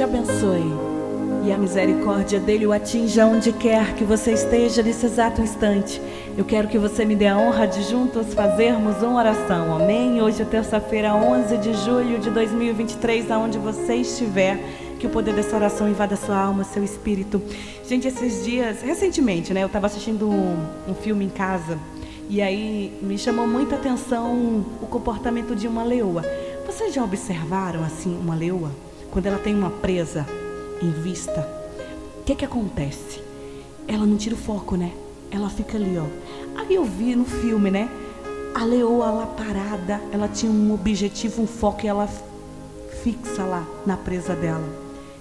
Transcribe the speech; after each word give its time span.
te 0.00 0.04
abençoe 0.04 0.72
e 1.44 1.52
a 1.52 1.58
misericórdia 1.58 2.40
dele 2.40 2.66
o 2.66 2.72
atinja 2.72 3.26
onde 3.26 3.52
quer 3.52 3.94
que 3.94 4.02
você 4.02 4.32
esteja 4.32 4.82
nesse 4.82 5.04
exato 5.04 5.42
instante. 5.42 6.00
Eu 6.38 6.44
quero 6.46 6.68
que 6.68 6.78
você 6.78 7.04
me 7.04 7.14
dê 7.14 7.26
a 7.26 7.36
honra 7.36 7.66
de 7.66 7.82
juntos 7.82 8.32
fazermos 8.32 9.02
uma 9.02 9.18
oração. 9.18 9.76
Amém? 9.76 10.22
Hoje 10.22 10.40
é 10.40 10.44
terça-feira, 10.46 11.14
11 11.14 11.58
de 11.58 11.74
julho 11.84 12.18
de 12.18 12.30
2023, 12.30 13.30
aonde 13.30 13.58
você 13.58 13.96
estiver, 13.96 14.58
que 14.98 15.06
o 15.06 15.10
poder 15.10 15.34
dessa 15.34 15.54
oração 15.54 15.86
invada 15.86 16.16
sua 16.16 16.38
alma, 16.44 16.64
seu 16.64 16.82
espírito. 16.82 17.42
Gente, 17.86 18.08
esses 18.08 18.42
dias, 18.42 18.80
recentemente, 18.80 19.52
né, 19.52 19.62
eu 19.62 19.66
estava 19.66 19.86
assistindo 19.86 20.30
um, 20.30 20.56
um 20.88 20.94
filme 20.94 21.26
em 21.26 21.30
casa 21.30 21.78
e 22.26 22.40
aí 22.40 22.98
me 23.02 23.18
chamou 23.18 23.46
muita 23.46 23.76
atenção 23.76 24.64
o 24.80 24.86
comportamento 24.86 25.54
de 25.54 25.68
uma 25.68 25.84
leoa. 25.84 26.24
Vocês 26.64 26.94
já 26.94 27.04
observaram 27.04 27.84
assim 27.84 28.18
uma 28.18 28.34
leoa 28.34 28.70
quando 29.10 29.26
ela 29.26 29.38
tem 29.38 29.54
uma 29.54 29.70
presa 29.70 30.26
em 30.80 30.90
vista? 30.90 31.46
O 32.20 32.24
que 32.24 32.34
que 32.34 32.44
acontece? 32.44 33.20
Ela 33.88 34.06
não 34.06 34.16
tira 34.16 34.34
o 34.34 34.38
foco, 34.38 34.76
né? 34.76 34.92
Ela 35.30 35.50
fica 35.50 35.76
ali, 35.76 35.98
ó. 35.98 36.06
Aí 36.60 36.74
eu 36.74 36.84
vi 36.84 37.14
no 37.16 37.24
filme, 37.24 37.70
né? 37.70 37.88
A 38.54 38.64
leoa 38.64 39.10
lá 39.10 39.26
parada, 39.26 40.00
ela 40.12 40.28
tinha 40.28 40.50
um 40.50 40.72
objetivo, 40.74 41.42
um 41.42 41.46
foco 41.46 41.84
e 41.84 41.88
ela 41.88 42.08
fixa 43.02 43.44
lá 43.44 43.66
na 43.86 43.96
presa 43.96 44.34
dela. 44.34 44.68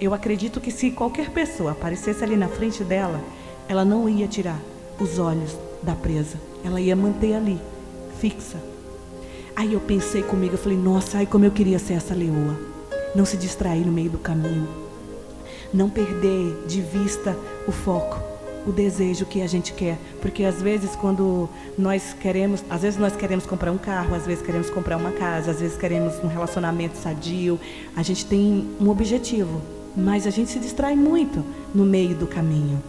Eu 0.00 0.14
acredito 0.14 0.60
que 0.60 0.70
se 0.70 0.90
qualquer 0.90 1.30
pessoa 1.30 1.72
aparecesse 1.72 2.24
ali 2.24 2.36
na 2.36 2.48
frente 2.48 2.82
dela, 2.82 3.20
ela 3.68 3.84
não 3.84 4.08
ia 4.08 4.26
tirar 4.26 4.58
os 4.98 5.18
olhos 5.18 5.56
da 5.82 5.94
presa. 5.94 6.38
Ela 6.64 6.80
ia 6.80 6.96
manter 6.96 7.34
ali, 7.34 7.58
fixa. 8.18 8.56
Aí 9.54 9.72
eu 9.74 9.80
pensei 9.80 10.22
comigo, 10.22 10.54
eu 10.54 10.58
falei, 10.58 10.78
nossa, 10.78 11.18
ai 11.18 11.26
como 11.26 11.44
eu 11.44 11.50
queria 11.50 11.78
ser 11.78 11.94
essa 11.94 12.14
leoa. 12.14 12.56
Não 13.14 13.24
se 13.24 13.36
distrair 13.36 13.84
no 13.84 13.92
meio 13.92 14.10
do 14.10 14.18
caminho. 14.18 14.68
Não 15.72 15.88
perder 15.88 16.64
de 16.66 16.80
vista 16.80 17.36
o 17.66 17.72
foco, 17.72 18.20
o 18.66 18.72
desejo 18.72 19.24
que 19.24 19.42
a 19.42 19.46
gente 19.46 19.72
quer. 19.72 19.98
Porque 20.20 20.44
às 20.44 20.60
vezes 20.60 20.94
quando 20.96 21.48
nós 21.78 22.12
queremos, 22.12 22.64
às 22.68 22.82
vezes 22.82 22.98
nós 22.98 23.16
queremos 23.16 23.46
comprar 23.46 23.72
um 23.72 23.78
carro, 23.78 24.14
às 24.14 24.26
vezes 24.26 24.44
queremos 24.44 24.70
comprar 24.70 24.96
uma 24.96 25.12
casa, 25.12 25.50
às 25.50 25.60
vezes 25.60 25.76
queremos 25.76 26.22
um 26.22 26.28
relacionamento 26.28 26.96
sadio, 26.96 27.58
a 27.96 28.02
gente 28.02 28.26
tem 28.26 28.68
um 28.80 28.88
objetivo, 28.88 29.60
mas 29.96 30.26
a 30.26 30.30
gente 30.30 30.50
se 30.50 30.58
distrai 30.58 30.94
muito 30.94 31.44
no 31.74 31.84
meio 31.84 32.14
do 32.14 32.26
caminho. 32.26 32.82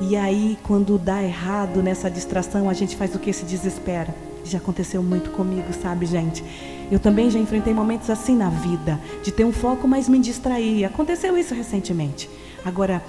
E 0.00 0.16
aí, 0.16 0.56
quando 0.62 0.96
dá 0.96 1.22
errado 1.22 1.82
nessa 1.82 2.10
distração, 2.10 2.70
a 2.70 2.72
gente 2.72 2.96
faz 2.96 3.14
o 3.14 3.18
que? 3.18 3.32
Se 3.32 3.44
desespera. 3.44 4.14
Já 4.44 4.58
aconteceu 4.58 5.02
muito 5.02 5.30
comigo, 5.30 5.72
sabe, 5.72 6.06
gente? 6.06 6.42
Eu 6.90 6.98
também 6.98 7.30
já 7.30 7.38
enfrentei 7.38 7.72
momentos 7.72 8.10
assim 8.10 8.34
na 8.34 8.50
vida, 8.50 9.00
de 9.22 9.30
ter 9.30 9.44
um 9.44 9.52
foco, 9.52 9.86
mas 9.86 10.08
me 10.08 10.18
distrair. 10.18 10.84
Aconteceu 10.84 11.36
isso 11.38 11.54
recentemente. 11.54 12.28
Agora, 12.64 13.02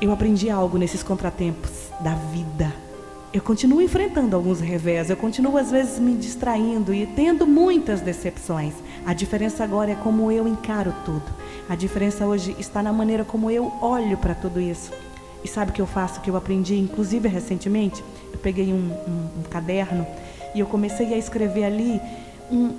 eu 0.00 0.10
aprendi 0.12 0.50
algo 0.50 0.76
nesses 0.76 1.02
contratempos 1.02 1.70
da 2.00 2.14
vida. 2.14 2.72
Eu 3.32 3.40
continuo 3.40 3.80
enfrentando 3.80 4.36
alguns 4.36 4.60
revés, 4.60 5.08
eu 5.08 5.16
continuo 5.16 5.56
às 5.56 5.70
vezes 5.70 5.98
me 5.98 6.14
distraindo 6.14 6.92
e 6.92 7.06
tendo 7.06 7.46
muitas 7.46 8.00
decepções. 8.00 8.74
A 9.06 9.14
diferença 9.14 9.64
agora 9.64 9.92
é 9.92 9.94
como 9.94 10.30
eu 10.30 10.46
encaro 10.46 10.94
tudo. 11.04 11.24
A 11.68 11.74
diferença 11.74 12.26
hoje 12.26 12.54
está 12.58 12.82
na 12.82 12.92
maneira 12.92 13.24
como 13.24 13.50
eu 13.50 13.72
olho 13.80 14.18
para 14.18 14.34
tudo 14.34 14.60
isso. 14.60 14.90
E 15.42 15.48
sabe 15.48 15.70
o 15.70 15.74
que 15.74 15.80
eu 15.80 15.86
faço, 15.86 16.20
que 16.20 16.28
eu 16.28 16.36
aprendi, 16.36 16.78
inclusive 16.78 17.26
recentemente? 17.28 18.04
Eu 18.32 18.38
peguei 18.38 18.72
um, 18.72 18.92
um, 19.08 19.40
um 19.40 19.42
caderno 19.48 20.06
e 20.54 20.60
eu 20.60 20.66
comecei 20.66 21.14
a 21.14 21.18
escrever 21.18 21.64
ali 21.64 22.00
um, 22.50 22.70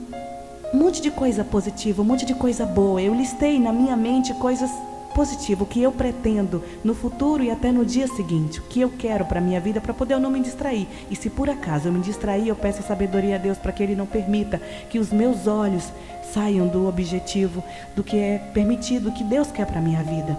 monte 0.73 1.01
de 1.01 1.11
coisa 1.11 1.43
positiva, 1.43 2.01
um 2.01 2.05
monte 2.05 2.25
de 2.25 2.33
coisa 2.33 2.65
boa. 2.65 3.01
Eu 3.01 3.13
listei 3.13 3.59
na 3.59 3.71
minha 3.71 3.95
mente 3.95 4.33
coisas 4.33 4.69
positivas, 5.13 5.67
o 5.67 5.69
que 5.69 5.81
eu 5.81 5.91
pretendo 5.91 6.63
no 6.83 6.95
futuro 6.95 7.43
e 7.43 7.51
até 7.51 7.71
no 7.71 7.85
dia 7.85 8.07
seguinte, 8.07 8.59
o 8.59 8.63
que 8.63 8.81
eu 8.81 8.89
quero 8.89 9.25
para 9.25 9.39
minha 9.39 9.59
vida 9.59 9.79
para 9.79 9.93
poder 9.93 10.15
eu 10.15 10.19
não 10.19 10.31
me 10.31 10.39
distrair. 10.39 10.87
E 11.09 11.15
se 11.15 11.29
por 11.29 11.49
acaso 11.49 11.87
eu 11.87 11.91
me 11.91 11.99
distrair, 11.99 12.47
eu 12.47 12.55
peço 12.55 12.79
a 12.79 12.83
sabedoria 12.83 13.35
a 13.35 13.37
Deus 13.37 13.57
para 13.57 13.71
que 13.71 13.83
Ele 13.83 13.95
não 13.95 14.07
permita 14.07 14.59
que 14.89 14.97
os 14.97 15.11
meus 15.11 15.45
olhos 15.45 15.91
saiam 16.33 16.67
do 16.67 16.87
objetivo, 16.87 17.63
do 17.95 18.03
que 18.03 18.17
é 18.17 18.39
permitido, 18.53 19.11
que 19.11 19.23
Deus 19.23 19.51
quer 19.51 19.67
para 19.67 19.79
minha 19.79 20.01
vida. 20.01 20.37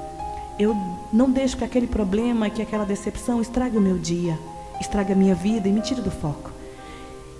Eu 0.59 0.77
não 1.12 1.31
deixo 1.31 1.56
que 1.56 1.65
aquele 1.65 1.87
problema, 1.87 2.50
que 2.50 2.62
aquela 2.62 2.84
decepção 2.84 3.41
estrague 3.41 3.77
o 3.77 3.81
meu 3.81 3.99
dia, 3.99 4.39
estrague 4.81 5.12
a 5.12 5.17
minha 5.17 5.34
vida 5.34 5.69
e 5.69 5.73
me 5.73 5.81
tire 5.81 6.00
do 6.00 6.11
foco. 6.11 6.53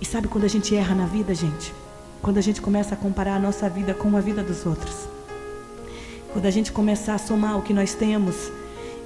E 0.01 0.05
sabe 0.05 0.27
quando 0.27 0.43
a 0.43 0.49
gente 0.49 0.75
erra 0.75 0.93
na 0.93 1.05
vida, 1.05 1.33
gente? 1.33 1.73
Quando 2.21 2.37
a 2.37 2.41
gente 2.41 2.61
começa 2.61 2.95
a 2.95 2.97
comparar 2.97 3.35
a 3.35 3.39
nossa 3.39 3.69
vida 3.69 3.93
com 3.93 4.15
a 4.17 4.21
vida 4.21 4.43
dos 4.43 4.65
outros. 4.65 5.07
Quando 6.33 6.45
a 6.45 6.51
gente 6.51 6.71
começar 6.71 7.15
a 7.15 7.17
somar 7.17 7.57
o 7.57 7.61
que 7.61 7.73
nós 7.73 7.93
temos 7.93 8.51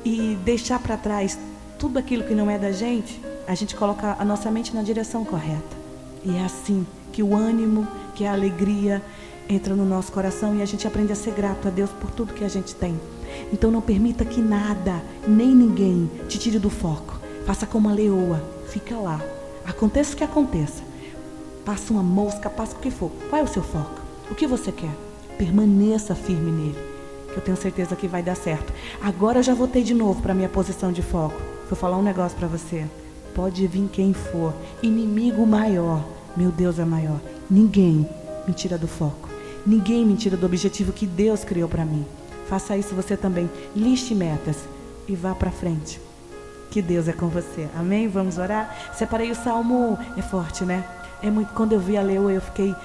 e 0.04 0.38
deixar 0.44 0.80
para 0.80 0.98
trás 0.98 1.38
tudo 1.78 2.00
aquilo 2.00 2.24
que 2.24 2.34
não 2.34 2.50
é 2.50 2.58
da 2.58 2.72
gente, 2.72 3.22
a 3.48 3.54
gente 3.54 3.76
coloca 3.76 4.16
a 4.18 4.26
nossa 4.26 4.50
mente 4.50 4.74
na 4.74 4.82
direção 4.82 5.24
correta. 5.24 5.78
E 6.26 6.36
é 6.36 6.44
assim 6.44 6.86
que 7.12 7.22
o 7.22 7.36
ânimo, 7.36 7.88
que 8.16 8.26
a 8.26 8.34
alegria 8.34 9.02
entra 9.48 9.76
no 9.76 9.86
nosso 9.86 10.12
coração 10.12 10.56
e 10.56 10.62
a 10.62 10.66
gente 10.66 10.88
aprende 10.88 11.12
a 11.12 11.16
ser 11.16 11.34
grato 11.34 11.68
a 11.68 11.72
Deus 11.72 11.90
por 11.92 12.12
tudo 12.12 12.34
que 12.34 12.44
a 12.44 12.50
gente 12.50 12.76
tem. 12.76 13.00
Então 13.52 13.72
não 13.72 13.82
permita 13.82 14.26
que 14.26 14.42
nada, 14.42 15.02
nem 15.28 15.50
ninguém 15.50 16.10
te 16.28 16.38
tire 16.38 16.60
do 16.60 16.70
foco. 16.70 17.20
Faça 17.46 17.66
como 17.66 17.90
a 17.90 17.94
leoa, 17.94 18.44
fica 18.68 18.96
lá. 18.96 19.20
Aconteça 19.70 20.16
o 20.16 20.18
que 20.18 20.24
aconteça. 20.24 20.82
Passa 21.64 21.94
uma 21.94 22.02
mosca, 22.02 22.50
passa 22.50 22.76
o 22.76 22.80
que 22.80 22.90
for. 22.90 23.12
Qual 23.30 23.40
é 23.40 23.44
o 23.44 23.48
seu 23.48 23.62
foco? 23.62 24.02
O 24.32 24.34
que 24.34 24.48
você 24.48 24.72
quer? 24.72 24.90
Permaneça 25.38 26.16
firme 26.16 26.52
nele, 26.52 26.80
que 27.28 27.38
eu 27.38 27.42
tenho 27.42 27.56
certeza 27.56 27.96
que 27.96 28.08
vai 28.08 28.24
dar 28.24 28.36
certo. 28.36 28.74
Agora 29.00 29.38
eu 29.40 29.44
já 29.44 29.54
voltei 29.54 29.84
de 29.84 29.94
novo 29.94 30.24
para 30.24 30.34
minha 30.34 30.50
posição 30.50 30.92
de 30.92 31.04
foco. 31.04 31.40
Vou 31.70 31.78
falar 31.78 31.98
um 31.98 32.02
negócio 32.02 32.36
para 32.36 32.48
você. 32.48 32.84
Pode 33.36 33.68
vir 33.68 33.88
quem 33.94 34.12
for, 34.12 34.56
inimigo 34.82 35.46
maior. 35.46 36.04
Meu 36.36 36.52
Deus 36.52 36.80
é 36.80 36.84
maior. 36.84 37.20
Ninguém 37.48 38.10
me 38.48 38.54
tira 38.54 38.76
do 38.76 38.88
foco. 38.88 39.30
Ninguém 39.68 40.04
me 40.04 40.16
tira 40.16 40.36
do 40.36 40.48
objetivo 40.48 40.92
que 40.92 41.06
Deus 41.06 41.44
criou 41.44 41.70
para 41.70 41.86
mim. 41.86 42.08
Faça 42.48 42.76
isso 42.76 42.96
você 42.96 43.16
também. 43.16 43.48
Liste 43.76 44.16
metas 44.16 44.58
e 45.08 45.16
vá 45.16 45.36
para 45.36 45.52
frente. 45.52 46.09
Que 46.70 46.82
Deus 46.82 47.08
é 47.08 47.14
com 47.14 47.28
você. 47.28 47.68
Amém? 47.76 48.08
Vamos 48.08 48.38
orar? 48.38 48.76
Separei 48.94 49.32
o 49.32 49.36
salmo. 49.36 49.98
É 50.16 50.22
forte, 50.22 50.64
né? 50.64 50.84
É 51.22 51.30
muito. 51.30 51.54
Quando 51.54 51.74
eu 51.74 51.80
vi 51.80 51.98
a 51.98 52.02
leoa, 52.02 52.32
eu 52.32 52.42
fiquei. 52.42 52.76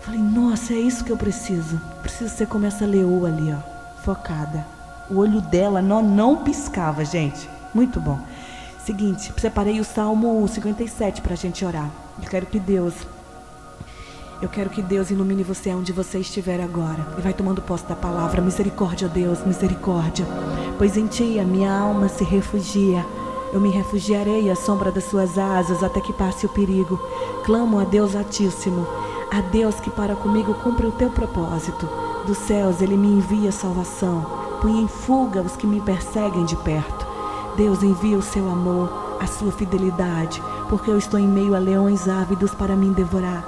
Falei, 0.00 0.20
nossa, 0.20 0.72
é 0.72 0.78
isso 0.78 1.04
que 1.04 1.10
eu 1.10 1.16
preciso. 1.16 1.80
Preciso 2.02 2.34
ser 2.34 2.46
como 2.46 2.66
essa 2.66 2.84
leoa 2.84 3.28
ali, 3.28 3.52
ó. 3.52 4.02
Focada. 4.02 4.66
O 5.10 5.18
olho 5.18 5.40
dela 5.40 5.82
não, 5.82 6.02
não 6.02 6.38
piscava, 6.38 7.04
gente. 7.04 7.48
Muito 7.74 8.00
bom. 8.00 8.18
Seguinte, 8.84 9.32
separei 9.38 9.78
o 9.78 9.84
salmo 9.84 10.46
57 10.48 11.20
para 11.20 11.34
a 11.34 11.36
gente 11.36 11.64
orar. 11.64 11.90
Eu 12.20 12.28
quero 12.28 12.46
que 12.46 12.58
Deus 12.58 12.94
eu 14.42 14.48
quero 14.48 14.70
que 14.70 14.80
Deus 14.80 15.10
ilumine 15.10 15.42
você 15.42 15.74
onde 15.74 15.92
você 15.92 16.18
estiver 16.18 16.62
agora. 16.62 17.06
E 17.18 17.20
vai 17.20 17.34
tomando 17.34 17.60
posse 17.60 17.84
da 17.84 17.94
palavra. 17.94 18.40
Misericórdia, 18.40 19.06
Deus, 19.06 19.44
misericórdia. 19.44 20.26
Pois 20.78 20.96
em 20.96 21.06
ti 21.06 21.38
a 21.38 21.44
minha 21.44 21.70
alma 21.70 22.08
se 22.08 22.24
refugia. 22.24 23.04
Eu 23.52 23.60
me 23.60 23.68
refugiarei 23.68 24.48
à 24.48 24.54
sombra 24.54 24.92
das 24.92 25.04
suas 25.04 25.36
asas 25.36 25.82
até 25.82 26.00
que 26.00 26.12
passe 26.12 26.46
o 26.46 26.48
perigo. 26.48 27.00
Clamo 27.44 27.80
a 27.80 27.84
Deus 27.84 28.14
Altíssimo, 28.14 28.86
a 29.30 29.40
Deus 29.40 29.80
que 29.80 29.90
para 29.90 30.14
comigo 30.14 30.54
cumpre 30.54 30.86
o 30.86 30.92
teu 30.92 31.10
propósito. 31.10 31.88
Dos 32.26 32.38
céus 32.38 32.80
ele 32.80 32.96
me 32.96 33.08
envia 33.08 33.50
salvação. 33.50 34.24
Põe 34.60 34.82
em 34.82 34.86
fuga 34.86 35.40
os 35.40 35.56
que 35.56 35.66
me 35.66 35.80
perseguem 35.80 36.44
de 36.44 36.54
perto. 36.56 37.06
Deus 37.56 37.82
envia 37.82 38.16
o 38.16 38.22
seu 38.22 38.48
amor, 38.48 39.16
a 39.20 39.26
sua 39.26 39.50
fidelidade, 39.50 40.40
porque 40.68 40.90
eu 40.90 40.96
estou 40.96 41.18
em 41.18 41.26
meio 41.26 41.56
a 41.56 41.58
leões 41.58 42.08
ávidos 42.08 42.54
para 42.54 42.76
me 42.76 42.90
devorar. 42.90 43.44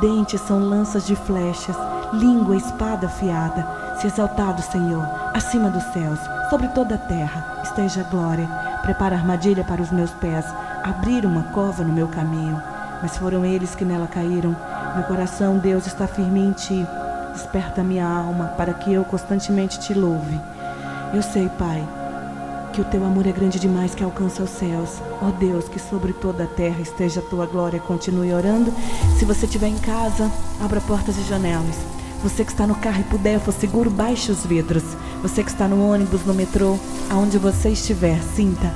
Dentes 0.00 0.40
são 0.40 0.58
lanças 0.58 1.06
de 1.06 1.14
flechas, 1.14 1.76
língua 2.12 2.56
espada 2.56 3.06
afiada. 3.06 3.96
Se 4.00 4.08
exaltado, 4.08 4.60
Senhor, 4.62 5.04
acima 5.32 5.70
dos 5.70 5.84
céus, 5.92 6.18
sobre 6.50 6.66
toda 6.68 6.96
a 6.96 6.98
terra, 6.98 7.60
esteja 7.62 8.00
a 8.00 8.04
glória. 8.04 8.73
Prepara 8.84 9.16
armadilha 9.16 9.64
para 9.64 9.80
os 9.80 9.90
meus 9.90 10.10
pés, 10.10 10.44
abrir 10.82 11.24
uma 11.24 11.44
cova 11.44 11.82
no 11.82 11.92
meu 11.92 12.06
caminho. 12.06 12.62
Mas 13.00 13.16
foram 13.16 13.42
eles 13.42 13.74
que 13.74 13.84
nela 13.84 14.06
caíram. 14.06 14.54
Meu 14.94 15.04
coração, 15.04 15.56
Deus, 15.56 15.86
está 15.86 16.06
firme 16.06 16.40
em 16.40 16.52
ti. 16.52 16.86
Desperta 17.32 17.82
minha 17.82 18.06
alma 18.06 18.48
para 18.58 18.74
que 18.74 18.92
eu 18.92 19.02
constantemente 19.04 19.80
te 19.80 19.94
louve. 19.94 20.38
Eu 21.14 21.22
sei, 21.22 21.48
Pai, 21.58 21.82
que 22.74 22.80
o 22.82 22.84
teu 22.84 23.04
amor 23.04 23.26
é 23.26 23.32
grande 23.32 23.58
demais 23.58 23.94
que 23.94 24.04
alcança 24.04 24.42
os 24.42 24.50
céus. 24.50 25.00
Ó 25.22 25.28
oh 25.28 25.32
Deus, 25.32 25.66
que 25.66 25.78
sobre 25.78 26.12
toda 26.12 26.44
a 26.44 26.46
terra 26.46 26.80
esteja 26.82 27.20
a 27.20 27.24
tua 27.30 27.46
glória. 27.46 27.80
Continue 27.80 28.34
orando. 28.34 28.70
Se 29.18 29.24
você 29.24 29.46
estiver 29.46 29.68
em 29.68 29.78
casa, 29.78 30.30
abra 30.60 30.80
portas 30.82 31.16
e 31.16 31.22
janelas. 31.22 32.03
Você 32.24 32.42
que 32.42 32.52
está 32.52 32.66
no 32.66 32.74
carro 32.76 33.02
e 33.02 33.04
puder, 33.04 33.38
for 33.38 33.52
seguro, 33.52 33.90
baixe 33.90 34.32
os 34.32 34.46
vidros. 34.46 34.82
Você 35.20 35.44
que 35.44 35.50
está 35.50 35.68
no 35.68 35.92
ônibus, 35.92 36.24
no 36.24 36.32
metrô, 36.32 36.78
aonde 37.10 37.36
você 37.36 37.68
estiver, 37.68 38.18
sinta 38.34 38.72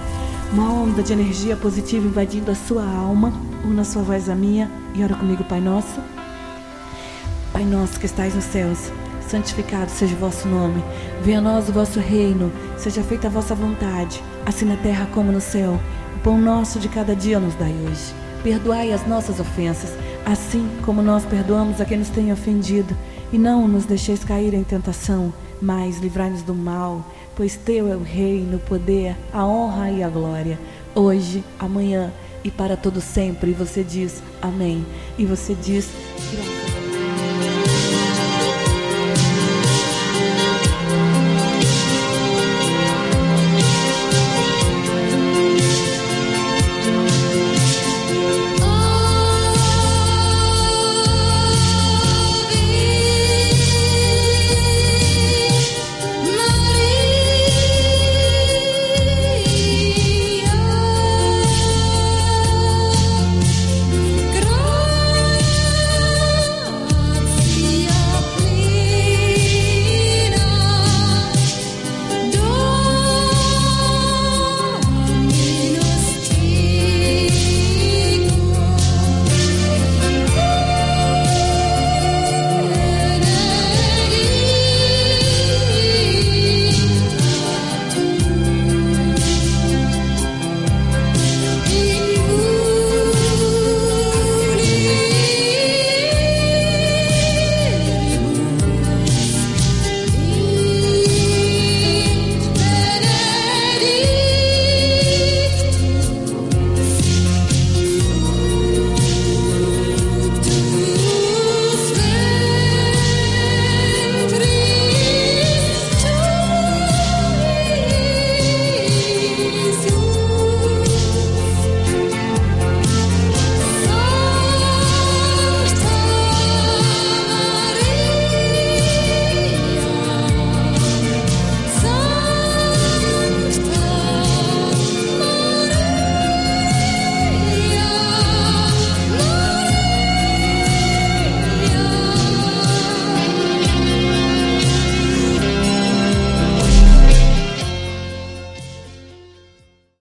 uma 0.53 0.71
onda 0.71 1.03
de 1.03 1.15
energia 1.15 1.57
positiva 1.57 2.07
invadindo 2.07 2.51
a 2.51 2.55
sua 2.55 2.85
alma. 2.85 3.33
Una 3.65 3.85
sua 3.85 4.03
voz 4.03 4.29
à 4.29 4.35
minha 4.35 4.71
e 4.95 5.03
ora 5.03 5.15
comigo, 5.15 5.45
Pai 5.45 5.63
Nosso. 5.63 5.99
Pai 7.51 7.65
Nosso 7.65 7.99
que 7.99 8.05
estais 8.05 8.35
nos 8.35 8.45
céus 8.45 8.93
santificado 9.27 9.91
seja 9.91 10.15
o 10.15 10.19
vosso 10.19 10.47
nome. 10.47 10.85
Venha 11.23 11.39
a 11.39 11.43
nós 11.43 11.71
o 11.71 11.73
vosso 11.73 11.99
reino, 12.01 12.53
seja 12.77 13.03
feita 13.03 13.29
a 13.29 13.31
vossa 13.31 13.55
vontade, 13.55 14.23
assim 14.45 14.67
na 14.67 14.77
terra 14.77 15.09
como 15.15 15.33
no 15.33 15.41
céu. 15.41 15.81
O 16.17 16.19
pão 16.21 16.39
nosso 16.39 16.79
de 16.79 16.89
cada 16.89 17.17
dia 17.17 17.41
nos 17.41 17.55
dai 17.55 17.75
hoje. 17.87 18.15
Perdoai 18.43 18.93
as 18.93 19.07
nossas 19.07 19.41
ofensas, 19.41 19.91
assim 20.27 20.69
como 20.85 21.01
nós 21.01 21.25
perdoamos 21.25 21.81
a 21.81 21.87
quem 21.87 21.99
nos 21.99 22.11
tem 22.11 22.31
ofendido. 22.31 22.95
E 23.33 23.39
não 23.39 23.69
nos 23.69 23.85
deixeis 23.85 24.25
cair 24.25 24.55
em 24.55 24.65
tentação, 24.65 25.33
mas 25.61 25.99
livrai-nos 25.99 26.43
do 26.43 26.55
mal, 26.55 27.05
pois 27.37 27.57
teu 27.57 27.89
é 27.89 27.97
o 27.97 28.03
reino, 28.03 28.57
o 28.57 28.61
poder, 28.61 29.17
a 29.33 29.45
honra 29.45 29.91
e 29.91 30.03
a 30.03 30.09
glória, 30.09 30.59
hoje, 30.95 31.45
amanhã 31.59 32.13
e 32.43 32.51
para 32.51 32.77
todo 32.77 33.01
sempre. 33.01 33.51
E 33.51 33.55
você 33.55 33.85
diz 33.85 34.23
amém. 34.41 34.85
E 35.19 35.25
você 35.25 35.55
diz 35.55 35.89
graças 36.31 36.78